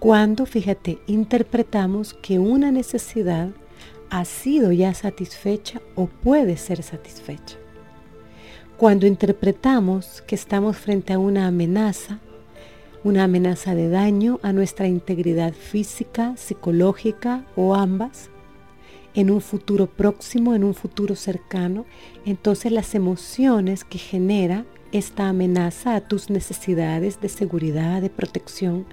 Cuando, 0.00 0.46
fíjate, 0.46 0.98
interpretamos 1.06 2.14
que 2.14 2.38
una 2.40 2.72
necesidad 2.72 3.50
ha 4.10 4.24
sido 4.24 4.72
ya 4.72 4.92
satisfecha 4.92 5.80
o 5.94 6.06
puede 6.06 6.56
ser 6.56 6.82
satisfecha. 6.82 7.56
Cuando 8.76 9.06
interpretamos 9.06 10.22
que 10.26 10.34
estamos 10.34 10.76
frente 10.76 11.12
a 11.12 11.18
una 11.18 11.46
amenaza, 11.46 12.18
una 13.02 13.24
amenaza 13.24 13.74
de 13.74 13.88
daño 13.88 14.40
a 14.42 14.52
nuestra 14.52 14.86
integridad 14.86 15.54
física, 15.54 16.36
psicológica 16.36 17.46
o 17.56 17.74
ambas, 17.74 18.30
en 19.14 19.30
un 19.30 19.40
futuro 19.40 19.86
próximo, 19.86 20.54
en 20.54 20.64
un 20.64 20.74
futuro 20.74 21.16
cercano, 21.16 21.84
entonces 22.24 22.70
las 22.72 22.94
emociones 22.94 23.84
que 23.84 23.98
genera 23.98 24.64
esta 24.92 25.28
amenaza 25.28 25.94
a 25.94 26.00
tus 26.00 26.30
necesidades 26.30 27.20
de 27.20 27.28
seguridad, 27.28 28.02
de 28.02 28.10
protección, 28.10 28.86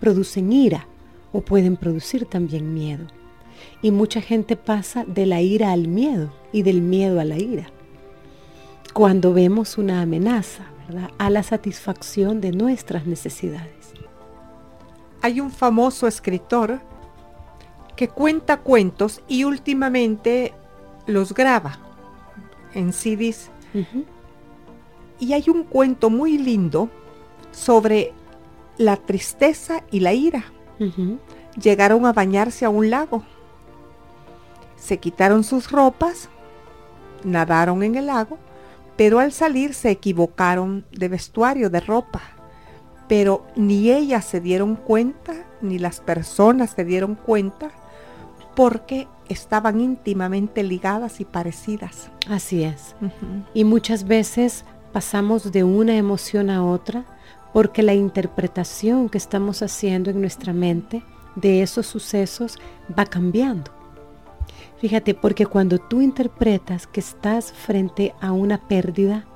producen 0.00 0.52
ira 0.52 0.86
o 1.32 1.40
pueden 1.42 1.76
producir 1.76 2.26
también 2.26 2.72
miedo. 2.72 3.06
Y 3.82 3.90
mucha 3.90 4.22
gente 4.22 4.56
pasa 4.56 5.04
de 5.04 5.26
la 5.26 5.42
ira 5.42 5.72
al 5.72 5.88
miedo 5.88 6.32
y 6.52 6.62
del 6.62 6.80
miedo 6.80 7.20
a 7.20 7.24
la 7.24 7.38
ira. 7.38 7.70
Cuando 8.94 9.34
vemos 9.34 9.76
una 9.76 10.02
amenaza 10.02 10.64
a 11.18 11.30
la 11.30 11.42
satisfacción 11.42 12.40
de 12.40 12.52
nuestras 12.52 13.06
necesidades. 13.06 13.92
Hay 15.22 15.40
un 15.40 15.50
famoso 15.50 16.06
escritor 16.06 16.80
que 17.96 18.08
cuenta 18.08 18.58
cuentos 18.58 19.20
y 19.28 19.44
últimamente 19.44 20.54
los 21.06 21.34
graba 21.34 21.78
en 22.74 22.92
CDs. 22.92 23.50
Y 25.18 25.34
hay 25.34 25.44
un 25.48 25.64
cuento 25.64 26.08
muy 26.08 26.38
lindo 26.38 26.88
sobre 27.52 28.14
la 28.78 28.96
tristeza 28.96 29.84
y 29.90 30.00
la 30.00 30.14
ira. 30.14 30.44
Llegaron 31.60 32.06
a 32.06 32.12
bañarse 32.12 32.64
a 32.64 32.70
un 32.70 32.88
lago. 32.88 33.22
Se 34.76 34.98
quitaron 34.98 35.44
sus 35.44 35.70
ropas, 35.70 36.30
nadaron 37.22 37.82
en 37.82 37.96
el 37.96 38.06
lago, 38.06 38.38
pero 39.00 39.18
al 39.18 39.32
salir 39.32 39.72
se 39.72 39.90
equivocaron 39.90 40.84
de 40.92 41.08
vestuario, 41.08 41.70
de 41.70 41.80
ropa. 41.80 42.20
Pero 43.08 43.46
ni 43.56 43.90
ellas 43.90 44.26
se 44.26 44.42
dieron 44.42 44.76
cuenta, 44.76 45.32
ni 45.62 45.78
las 45.78 46.00
personas 46.00 46.72
se 46.72 46.84
dieron 46.84 47.14
cuenta, 47.14 47.70
porque 48.54 49.08
estaban 49.30 49.80
íntimamente 49.80 50.62
ligadas 50.62 51.18
y 51.22 51.24
parecidas. 51.24 52.10
Así 52.28 52.62
es. 52.62 52.94
Y 53.54 53.64
muchas 53.64 54.04
veces 54.04 54.66
pasamos 54.92 55.50
de 55.50 55.64
una 55.64 55.96
emoción 55.96 56.50
a 56.50 56.62
otra 56.62 57.06
porque 57.54 57.82
la 57.82 57.94
interpretación 57.94 59.08
que 59.08 59.16
estamos 59.16 59.62
haciendo 59.62 60.10
en 60.10 60.20
nuestra 60.20 60.52
mente 60.52 61.02
de 61.36 61.62
esos 61.62 61.86
sucesos 61.86 62.58
va 62.98 63.06
cambiando. 63.06 63.79
Fíjate, 64.80 65.12
porque 65.14 65.44
cuando 65.44 65.78
tú 65.78 66.00
interpretas 66.00 66.86
que 66.86 67.00
estás 67.00 67.52
frente 67.52 68.14
a 68.20 68.32
una 68.32 68.66
pérdida 68.66 69.26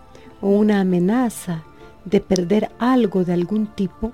o 0.40 0.48
una 0.48 0.80
amenaza 0.80 1.64
de 2.06 2.20
perder 2.20 2.70
algo 2.78 3.24
de 3.24 3.34
algún 3.34 3.66
tipo, 3.66 4.12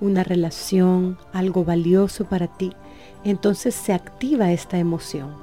una 0.00 0.22
relación, 0.22 1.18
algo 1.32 1.64
valioso 1.64 2.26
para 2.26 2.46
ti, 2.46 2.72
entonces 3.24 3.74
se 3.74 3.92
activa 3.92 4.52
esta 4.52 4.78
emoción 4.78 5.34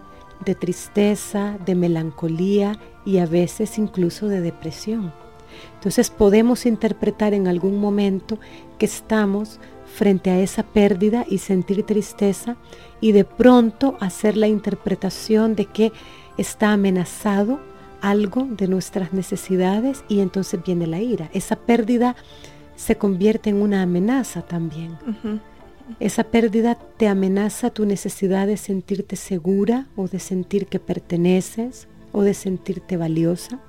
de 0.46 0.56
tristeza, 0.56 1.58
de 1.66 1.76
melancolía 1.76 2.80
y 3.06 3.18
a 3.18 3.26
veces 3.26 3.78
incluso 3.78 4.28
de 4.28 4.40
depresión. 4.40 5.14
Entonces 5.76 6.10
podemos 6.10 6.66
interpretar 6.66 7.34
en 7.34 7.48
algún 7.48 7.80
momento 7.80 8.40
que 8.78 8.86
estamos 8.86 9.60
frente 9.86 10.30
a 10.30 10.40
esa 10.40 10.64
pérdida 10.64 11.26
y 11.30 11.38
sentir 11.38 11.84
tristeza 11.84 12.58
y 13.00 13.12
de 13.12 13.24
pronto 13.24 13.98
hacer 14.00 14.36
la 14.36 14.48
interpretación 14.48 15.56
de 15.56 15.66
que 15.66 15.92
está 16.38 16.74
amenazado 16.74 17.60
algo 18.02 18.48
de 18.50 18.68
nuestras 18.68 19.14
necesidades 19.14 20.04
y 20.08 20.20
entonces 20.20 20.62
viene 20.64 20.86
la 20.86 21.00
ira. 21.00 21.30
Esa 21.34 21.56
pérdida 21.56 22.16
se 22.76 22.98
convierte 22.98 23.50
en 23.50 23.62
una 23.62 23.82
amenaza 23.82 24.42
también. 24.42 24.98
Esa 26.00 26.24
pérdida 26.24 26.76
te 26.98 27.08
amenaza 27.08 27.70
tu 27.70 27.86
necesidad 27.86 28.48
de 28.48 28.58
sentirte 28.58 29.16
segura 29.16 29.88
o 29.96 30.08
de 30.08 30.20
sentir 30.20 30.68
que 30.68 30.80
perteneces 30.80 31.88
o 32.12 32.22
de 32.22 32.34
sentirte 32.34 32.98
valiosa. 32.98 33.60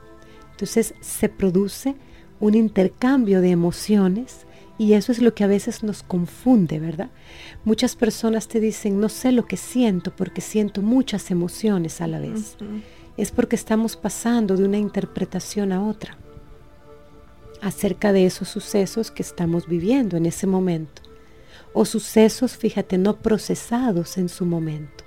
Entonces 0.56 0.94
se 1.02 1.28
produce 1.28 1.96
un 2.40 2.54
intercambio 2.54 3.42
de 3.42 3.50
emociones 3.50 4.46
y 4.78 4.94
eso 4.94 5.12
es 5.12 5.20
lo 5.20 5.34
que 5.34 5.44
a 5.44 5.46
veces 5.46 5.82
nos 5.82 6.02
confunde, 6.02 6.80
¿verdad? 6.80 7.10
Muchas 7.66 7.94
personas 7.94 8.48
te 8.48 8.58
dicen, 8.58 8.98
no 8.98 9.10
sé 9.10 9.32
lo 9.32 9.44
que 9.44 9.58
siento 9.58 10.16
porque 10.16 10.40
siento 10.40 10.80
muchas 10.80 11.30
emociones 11.30 12.00
a 12.00 12.06
la 12.06 12.20
vez. 12.20 12.56
Es 13.18 13.32
porque 13.32 13.54
estamos 13.54 13.96
pasando 13.96 14.56
de 14.56 14.64
una 14.64 14.78
interpretación 14.78 15.72
a 15.72 15.86
otra 15.86 16.16
acerca 17.60 18.12
de 18.12 18.24
esos 18.24 18.48
sucesos 18.48 19.10
que 19.10 19.22
estamos 19.22 19.66
viviendo 19.66 20.16
en 20.16 20.24
ese 20.24 20.46
momento 20.46 21.02
o 21.74 21.84
sucesos, 21.84 22.56
fíjate, 22.56 22.96
no 22.96 23.16
procesados 23.16 24.16
en 24.16 24.30
su 24.30 24.46
momento. 24.46 25.04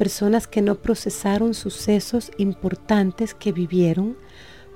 Personas 0.00 0.46
que 0.46 0.62
no 0.62 0.76
procesaron 0.76 1.52
sucesos 1.52 2.32
importantes 2.38 3.34
que 3.34 3.52
vivieron 3.52 4.16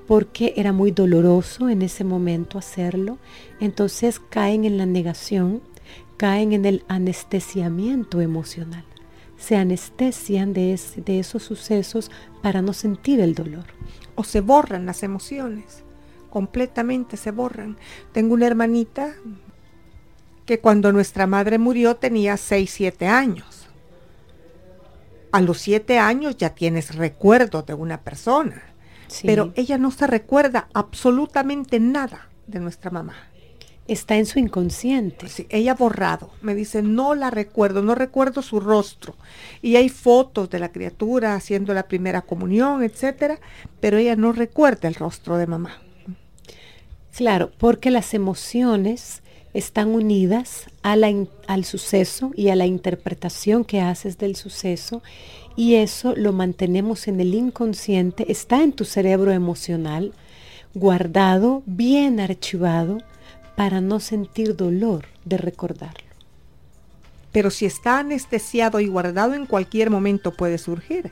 porque 0.05 0.53
era 0.55 0.71
muy 0.71 0.91
doloroso 0.91 1.67
en 1.67 1.81
ese 1.81 2.03
momento 2.03 2.59
hacerlo, 2.59 3.17
entonces 3.59 4.19
caen 4.19 4.65
en 4.65 4.77
la 4.77 4.85
negación, 4.85 5.63
caen 6.17 6.53
en 6.53 6.65
el 6.65 6.85
anestesiamiento 6.87 8.21
emocional. 8.21 8.85
Se 9.35 9.55
anestesian 9.55 10.53
de, 10.53 10.79
de 11.03 11.19
esos 11.19 11.41
sucesos 11.41 12.11
para 12.43 12.61
no 12.61 12.73
sentir 12.73 13.19
el 13.19 13.33
dolor. 13.33 13.65
O 14.13 14.23
se 14.23 14.41
borran 14.41 14.85
las 14.85 15.01
emociones, 15.01 15.83
completamente 16.29 17.17
se 17.17 17.31
borran. 17.31 17.77
Tengo 18.11 18.35
una 18.35 18.45
hermanita 18.45 19.15
que 20.45 20.59
cuando 20.59 20.91
nuestra 20.91 21.25
madre 21.25 21.57
murió 21.57 21.95
tenía 21.95 22.37
6, 22.37 22.69
7 22.69 23.07
años. 23.07 23.64
A 25.35 25.41
los 25.41 25.57
7 25.57 25.99
años 25.99 26.37
ya 26.37 26.51
tienes 26.51 26.95
recuerdo 26.95 27.61
de 27.63 27.73
una 27.73 27.99
persona, 27.99 28.63
pero 29.21 29.51
ella 29.57 29.77
no 29.77 29.91
se 29.91 30.07
recuerda 30.07 30.69
absolutamente 30.73 31.77
nada 31.81 32.29
de 32.47 32.61
nuestra 32.61 32.89
mamá. 32.89 33.15
Está 33.85 34.15
en 34.15 34.27
su 34.27 34.39
inconsciente. 34.39 35.27
Sí, 35.27 35.45
ella 35.49 35.73
borrado. 35.73 36.29
Me 36.41 36.55
dice, 36.55 36.81
no 36.81 37.15
la 37.15 37.31
recuerdo, 37.31 37.81
no 37.81 37.95
recuerdo 37.95 38.41
su 38.41 38.61
rostro. 38.61 39.17
Y 39.61 39.75
hay 39.75 39.89
fotos 39.89 40.49
de 40.49 40.59
la 40.59 40.71
criatura 40.71 41.35
haciendo 41.35 41.73
la 41.73 41.89
primera 41.89 42.21
comunión, 42.21 42.81
etcétera, 42.81 43.41
pero 43.81 43.97
ella 43.97 44.15
no 44.15 44.31
recuerda 44.31 44.87
el 44.87 44.95
rostro 44.95 45.35
de 45.35 45.47
mamá. 45.47 45.81
Claro, 47.13 47.51
porque 47.57 47.91
las 47.91 48.13
emociones 48.13 49.21
están 49.55 49.95
unidas 49.95 50.65
al 50.83 51.63
suceso 51.63 52.31
y 52.35 52.49
a 52.49 52.57
la 52.57 52.65
interpretación 52.65 53.63
que 53.63 53.79
haces 53.79 54.17
del 54.17 54.35
suceso 54.35 55.01
y 55.55 55.75
eso 55.75 56.13
lo 56.13 56.33
mantenemos 56.33 57.07
en 57.07 57.21
el 57.21 57.33
inconsciente, 57.33 58.29
está 58.29 58.61
en 58.61 58.73
tu 58.73 58.83
cerebro 58.83 59.31
emocional, 59.31 60.11
guardado, 60.73 61.63
bien 61.65 62.19
archivado, 62.19 62.97
para 63.55 63.79
no 63.79 64.01
sentir 64.01 64.57
dolor 64.57 65.05
de 65.23 65.37
recordarlo. 65.37 66.03
Pero 67.31 67.49
si 67.49 67.65
está 67.65 67.99
anestesiado 67.99 68.81
y 68.81 68.87
guardado 68.87 69.35
en 69.35 69.45
cualquier 69.45 69.89
momento 69.89 70.33
puede 70.33 70.57
surgir. 70.57 71.11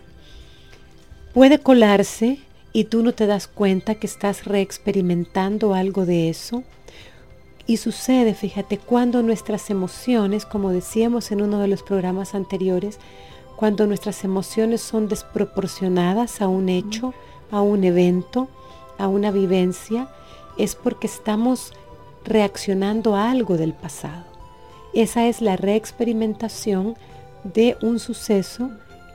Puede 1.34 1.60
colarse 1.60 2.40
y 2.74 2.86
tú 2.86 3.04
no 3.04 3.14
te 3.14 3.26
das 3.26 3.48
cuenta 3.48 3.96
que 3.96 4.08
estás 4.08 4.44
reexperimentando 4.44 5.74
algo 5.74 6.06
de 6.06 6.30
eso 6.30 6.66
y 7.66 7.78
sucede, 7.78 8.34
fíjate, 8.34 8.78
cuando 8.78 9.24
nuestras 9.24 9.70
emociones, 9.70 10.46
como 10.46 10.72
decíamos 10.72 11.32
en 11.32 11.42
uno 11.42 11.60
de 11.60 11.68
los 11.68 11.82
programas 11.82 12.36
anteriores, 12.36 13.00
cuando 13.56 13.88
nuestras 13.88 14.24
emociones 14.24 14.82
son 14.82 15.08
desproporcionadas 15.08 16.42
a 16.42 16.48
un 16.48 16.68
hecho, 16.68 17.14
a 17.52 17.62
un 17.62 17.84
evento, 17.84 18.50
a 18.98 19.08
una 19.08 19.32
vivencia, 19.32 20.10
es 20.58 20.76
porque 20.76 21.08
estamos 21.08 21.72
reaccionando 22.26 23.16
a 23.16 23.32
algo 23.32 23.58
del 23.58 23.74
pasado. 23.74 24.26
Esa 24.94 25.28
es 25.28 25.42
la 25.42 25.56
reexperimentación 25.56 26.96
de 27.44 27.78
un 27.82 28.00
suceso 28.00 28.70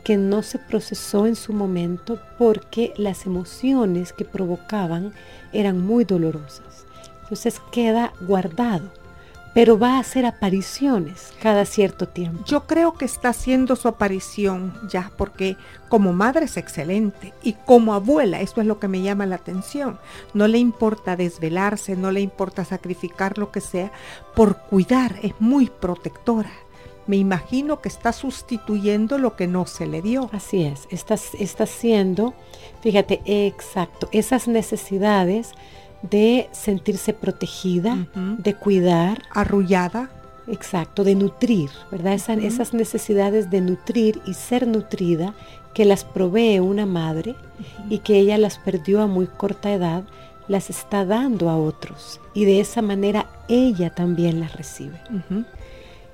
que 0.05 0.17
no 0.17 0.43
se 0.43 0.59
procesó 0.59 1.27
en 1.27 1.37
su 1.37 1.53
momento 1.53 2.19
porque 2.39 2.95
las 2.97 3.27
emociones 3.27 4.13
que 4.13 4.25
provocaban 4.25 5.13
eran 5.53 5.85
muy 5.85 6.05
dolorosas. 6.05 6.88
Entonces 7.29 7.61
queda 7.71 8.15
guardado, 8.23 8.91
pero 9.53 9.79
va 9.79 9.97
a 9.97 9.99
hacer 9.99 10.25
apariciones 10.25 11.35
cada 11.43 11.67
cierto 11.67 12.09
tiempo. 12.09 12.43
Yo 12.47 12.67
creo 12.67 12.95
que 12.95 13.05
está 13.05 13.29
haciendo 13.29 13.77
su 13.77 13.87
aparición 13.87 14.73
ya, 14.89 15.13
porque 15.19 15.59
como 15.91 16.15
madre 16.15 16.47
es 16.47 16.57
excelente 16.57 17.35
y 17.43 17.53
como 17.53 17.93
abuela, 17.93 18.41
eso 18.41 18.63
es 18.63 18.67
lo 18.67 18.79
que 18.79 18.89
me 18.89 19.03
llama 19.03 19.27
la 19.27 19.37
atención. 19.37 19.99
No 20.33 20.49
le 20.49 20.57
importa 20.57 21.17
desvelarse, 21.17 21.97
no 21.97 22.13
le 22.13 22.23
importa 22.23 22.65
sacrificar 22.65 23.37
lo 23.37 23.53
que 23.53 23.61
sea 23.61 23.93
por 24.35 24.57
cuidar, 24.57 25.17
es 25.23 25.35
muy 25.39 25.67
protectora 25.69 26.51
me 27.09 27.17
imagino 27.17 27.81
que 27.81 27.89
está 27.89 28.13
sustituyendo 28.13 29.17
lo 29.19 29.35
que 29.35 29.47
no 29.47 29.67
se 29.67 29.87
le 29.87 30.03
dio. 30.03 30.29
Así 30.31 30.63
es, 30.63 30.87
está, 30.91 31.15
está 31.15 31.65
haciendo, 31.65 32.35
fíjate, 32.83 33.23
exacto, 33.25 34.11
esas 34.13 34.47
necesidades 34.47 35.53
de 36.03 36.49
sentirse 36.53 37.13
protegida, 37.13 38.07
de 38.39 38.55
cuidar. 38.55 39.23
Arrullada. 39.31 40.11
Exacto, 40.47 41.05
de 41.05 41.15
nutrir, 41.15 41.69
¿verdad? 41.91 42.15
Esas 42.15 42.73
necesidades 42.73 43.51
de 43.51 43.61
nutrir 43.61 44.21
y 44.27 44.33
ser 44.33 44.67
nutrida 44.67 45.35
que 45.75 45.85
las 45.85 46.05
provee 46.05 46.59
una 46.59 46.87
madre 46.87 47.35
y 47.91 47.99
que 47.99 48.19
ella 48.19 48.39
las 48.39 48.59
perdió 48.59 49.03
a 49.03 49.07
muy 49.07 49.27
corta 49.27 49.71
edad, 49.73 50.05
las 50.49 50.71
está 50.71 51.05
dando 51.05 51.51
a 51.51 51.59
otros 51.59 52.19
y 52.33 52.47
de 52.47 52.61
esa 52.61 52.81
manera 52.81 53.29
ella 53.49 53.91
también 53.91 54.41
las 54.41 54.57
recibe. 54.57 54.99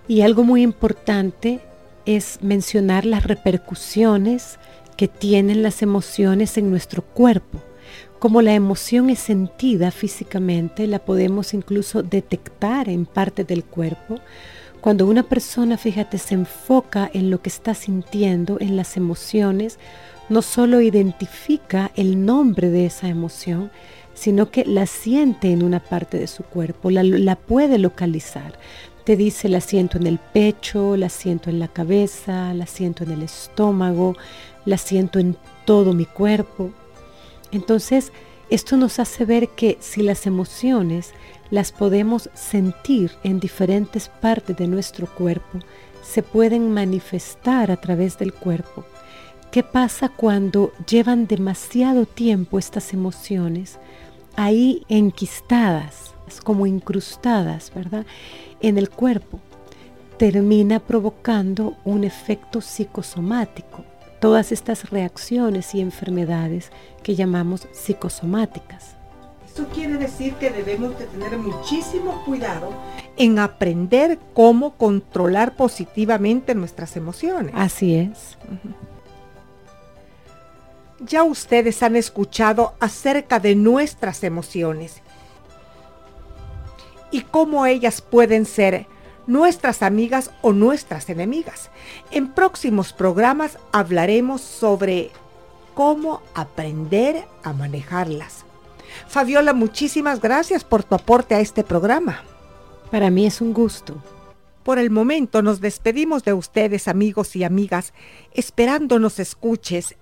Y 0.08 0.22
algo 0.22 0.42
muy 0.42 0.62
importante 0.62 1.60
es 2.04 2.38
mencionar 2.42 3.06
las 3.06 3.24
repercusiones 3.24 4.58
que 4.96 5.06
tienen 5.06 5.62
las 5.62 5.80
emociones 5.80 6.58
en 6.58 6.70
nuestro 6.70 7.02
cuerpo. 7.02 7.60
Como 8.24 8.40
la 8.40 8.54
emoción 8.54 9.10
es 9.10 9.18
sentida 9.18 9.90
físicamente, 9.90 10.86
la 10.86 10.98
podemos 10.98 11.52
incluso 11.52 12.02
detectar 12.02 12.88
en 12.88 13.04
parte 13.04 13.44
del 13.44 13.64
cuerpo. 13.64 14.18
Cuando 14.80 15.06
una 15.06 15.24
persona, 15.24 15.76
fíjate, 15.76 16.16
se 16.16 16.32
enfoca 16.32 17.10
en 17.12 17.28
lo 17.28 17.42
que 17.42 17.50
está 17.50 17.74
sintiendo, 17.74 18.56
en 18.60 18.76
las 18.78 18.96
emociones, 18.96 19.78
no 20.30 20.40
solo 20.40 20.80
identifica 20.80 21.90
el 21.96 22.24
nombre 22.24 22.70
de 22.70 22.86
esa 22.86 23.08
emoción, 23.08 23.70
sino 24.14 24.50
que 24.50 24.64
la 24.64 24.86
siente 24.86 25.52
en 25.52 25.62
una 25.62 25.80
parte 25.80 26.18
de 26.18 26.26
su 26.26 26.44
cuerpo, 26.44 26.90
la, 26.90 27.02
la 27.02 27.36
puede 27.36 27.76
localizar. 27.76 28.58
Te 29.04 29.16
dice, 29.16 29.50
la 29.50 29.60
siento 29.60 29.98
en 29.98 30.06
el 30.06 30.18
pecho, 30.18 30.96
la 30.96 31.10
siento 31.10 31.50
en 31.50 31.58
la 31.58 31.68
cabeza, 31.68 32.54
la 32.54 32.64
siento 32.64 33.04
en 33.04 33.10
el 33.10 33.22
estómago, 33.22 34.16
la 34.64 34.78
siento 34.78 35.18
en 35.18 35.36
todo 35.66 35.92
mi 35.92 36.06
cuerpo. 36.06 36.72
Entonces, 37.54 38.10
esto 38.50 38.76
nos 38.76 38.98
hace 38.98 39.24
ver 39.24 39.48
que 39.50 39.78
si 39.80 40.02
las 40.02 40.26
emociones 40.26 41.14
las 41.50 41.70
podemos 41.70 42.28
sentir 42.34 43.12
en 43.22 43.38
diferentes 43.38 44.08
partes 44.08 44.56
de 44.56 44.66
nuestro 44.66 45.06
cuerpo, 45.06 45.60
se 46.02 46.24
pueden 46.24 46.72
manifestar 46.72 47.70
a 47.70 47.76
través 47.76 48.18
del 48.18 48.34
cuerpo. 48.34 48.84
¿Qué 49.52 49.62
pasa 49.62 50.08
cuando 50.08 50.72
llevan 50.88 51.28
demasiado 51.28 52.06
tiempo 52.06 52.58
estas 52.58 52.92
emociones 52.92 53.78
ahí 54.34 54.82
enquistadas, 54.88 56.12
como 56.42 56.66
incrustadas, 56.66 57.72
¿verdad? 57.72 58.04
En 58.62 58.78
el 58.78 58.90
cuerpo. 58.90 59.38
Termina 60.18 60.80
provocando 60.80 61.76
un 61.84 62.02
efecto 62.02 62.60
psicosomático 62.60 63.84
todas 64.24 64.52
estas 64.52 64.88
reacciones 64.88 65.74
y 65.74 65.82
enfermedades 65.82 66.70
que 67.02 67.14
llamamos 67.14 67.68
psicosomáticas. 67.72 68.96
Esto 69.46 69.66
quiere 69.66 69.98
decir 69.98 70.32
que 70.36 70.48
debemos 70.48 70.98
de 70.98 71.04
tener 71.04 71.36
muchísimo 71.36 72.24
cuidado 72.24 72.70
en 73.18 73.38
aprender 73.38 74.18
cómo 74.32 74.78
controlar 74.78 75.56
positivamente 75.56 76.54
nuestras 76.54 76.96
emociones. 76.96 77.52
Así 77.54 77.96
es. 77.96 78.38
Ya 81.00 81.22
ustedes 81.22 81.82
han 81.82 81.94
escuchado 81.94 82.72
acerca 82.80 83.38
de 83.40 83.54
nuestras 83.54 84.24
emociones 84.24 85.02
y 87.10 87.20
cómo 87.20 87.66
ellas 87.66 88.00
pueden 88.00 88.46
ser 88.46 88.86
nuestras 89.26 89.82
amigas 89.82 90.30
o 90.42 90.52
nuestras 90.52 91.08
enemigas. 91.08 91.70
En 92.10 92.32
próximos 92.32 92.92
programas 92.92 93.58
hablaremos 93.72 94.40
sobre 94.40 95.10
cómo 95.74 96.22
aprender 96.34 97.24
a 97.42 97.52
manejarlas. 97.52 98.44
Fabiola, 99.08 99.52
muchísimas 99.52 100.20
gracias 100.20 100.64
por 100.64 100.84
tu 100.84 100.94
aporte 100.94 101.34
a 101.34 101.40
este 101.40 101.64
programa. 101.64 102.22
Para 102.90 103.10
mí 103.10 103.26
es 103.26 103.40
un 103.40 103.52
gusto. 103.52 103.96
Por 104.62 104.78
el 104.78 104.90
momento 104.90 105.42
nos 105.42 105.60
despedimos 105.60 106.24
de 106.24 106.32
ustedes, 106.32 106.88
amigos 106.88 107.36
y 107.36 107.44
amigas, 107.44 107.92
esperando 108.32 108.98
nos 108.98 109.18
escuches 109.18 109.96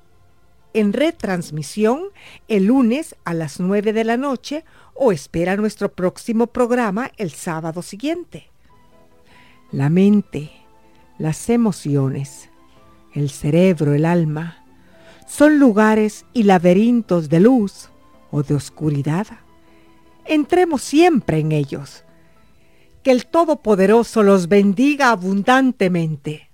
en 0.74 0.92
retransmisión 0.92 2.04
el 2.48 2.66
lunes 2.66 3.16
a 3.24 3.34
las 3.34 3.60
9 3.60 3.92
de 3.92 4.04
la 4.04 4.16
noche 4.16 4.64
o 4.94 5.10
espera 5.10 5.56
nuestro 5.56 5.92
próximo 5.92 6.46
programa 6.46 7.10
el 7.16 7.32
sábado 7.32 7.82
siguiente 7.82 8.51
la 9.72 9.88
mente, 9.88 10.50
las 11.18 11.48
emociones, 11.48 12.50
el 13.14 13.30
cerebro, 13.30 13.94
el 13.94 14.04
alma, 14.04 14.64
son 15.26 15.58
lugares 15.58 16.26
y 16.34 16.42
laberintos 16.42 17.30
de 17.30 17.40
luz 17.40 17.88
o 18.30 18.42
de 18.42 18.54
oscuridad. 18.54 19.26
Entremos 20.26 20.82
siempre 20.82 21.38
en 21.38 21.52
ellos. 21.52 22.04
Que 23.02 23.10
el 23.10 23.26
Todopoderoso 23.26 24.22
los 24.22 24.48
bendiga 24.48 25.10
abundantemente. 25.10 26.51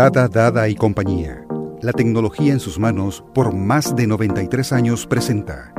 Dada, 0.00 0.28
Dada 0.28 0.66
y 0.66 0.76
compañía. 0.76 1.44
La 1.82 1.92
tecnología 1.92 2.54
en 2.54 2.60
sus 2.60 2.78
manos 2.78 3.22
por 3.34 3.54
más 3.54 3.94
de 3.94 4.06
93 4.06 4.72
años 4.72 5.06
presenta 5.06 5.74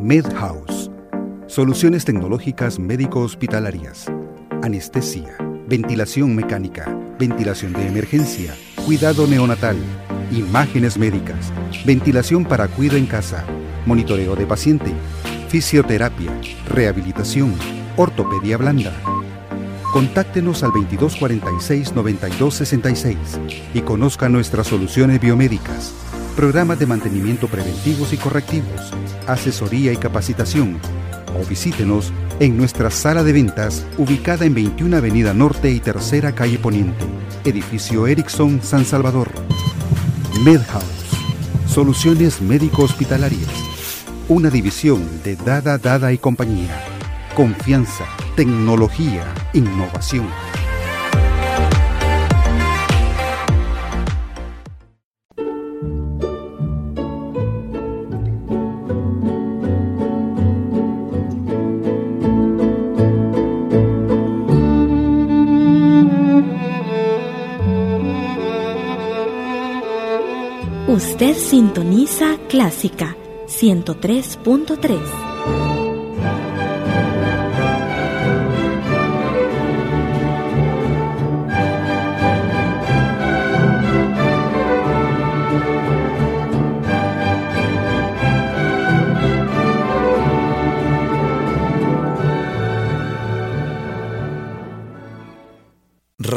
MedHouse. 0.00 0.90
Soluciones 1.46 2.06
tecnológicas 2.06 2.78
médico-hospitalarias. 2.78 4.10
Anestesia, 4.62 5.36
ventilación 5.68 6.34
mecánica, 6.34 6.86
ventilación 7.18 7.74
de 7.74 7.86
emergencia, 7.86 8.54
cuidado 8.86 9.26
neonatal, 9.26 9.76
imágenes 10.32 10.96
médicas, 10.96 11.52
ventilación 11.84 12.46
para 12.46 12.66
cuidado 12.66 12.96
en 12.96 13.04
casa, 13.04 13.44
monitoreo 13.84 14.36
de 14.36 14.46
paciente, 14.46 14.90
fisioterapia, 15.50 16.32
rehabilitación, 16.66 17.54
ortopedia 17.98 18.56
blanda 18.56 18.94
Contáctenos 19.92 20.62
al 20.62 20.70
2246-9266 20.70 23.16
y 23.74 23.80
conozca 23.80 24.28
nuestras 24.28 24.68
soluciones 24.68 25.20
biomédicas, 25.20 25.92
programas 26.36 26.78
de 26.78 26.86
mantenimiento 26.86 27.48
preventivos 27.48 28.12
y 28.12 28.16
correctivos, 28.16 28.92
asesoría 29.26 29.92
y 29.92 29.96
capacitación. 29.96 30.78
O 31.36 31.44
visítenos 31.44 32.12
en 32.38 32.56
nuestra 32.56 32.92
sala 32.92 33.24
de 33.24 33.32
ventas 33.32 33.84
ubicada 33.98 34.44
en 34.44 34.54
21 34.54 34.96
Avenida 34.96 35.34
Norte 35.34 35.72
y 35.72 35.80
Tercera 35.80 36.36
Calle 36.36 36.60
Poniente, 36.60 37.04
edificio 37.44 38.06
Ericsson 38.06 38.62
San 38.62 38.84
Salvador. 38.84 39.32
MedHouse, 40.44 40.84
soluciones 41.66 42.40
médico-hospitalarias, 42.40 44.04
una 44.28 44.50
división 44.50 45.02
de 45.24 45.34
Dada 45.34 45.78
Dada 45.78 46.12
y 46.12 46.18
compañía. 46.18 46.80
Confianza 47.34 48.04
tecnología, 48.40 49.34
innovación. 49.52 50.26
Usted 70.88 71.36
sintoniza 71.36 72.38
Clásica 72.48 73.14
103.3. 73.48 75.29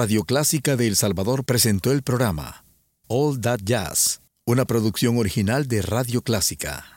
Radio 0.04 0.26
Clásica 0.26 0.76
de 0.76 0.88
El 0.88 0.98
Salvador 0.98 1.46
presentó 1.46 1.94
el 1.94 2.04
programa 2.04 2.66
All 3.08 3.39
That 3.39 3.62
Jazz, 3.63 4.20
una 4.44 4.66
producción 4.66 5.18
original 5.18 5.70
de 5.70 5.82
Radio 5.82 6.22
Clásica. 6.22 6.92